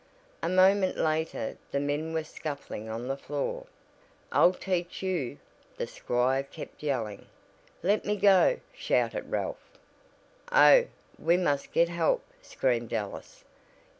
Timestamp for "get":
11.71-11.89